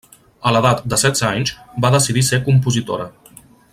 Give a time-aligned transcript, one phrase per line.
[0.47, 1.51] A l'edat de setze anys
[1.85, 3.07] va decidir ser compositora.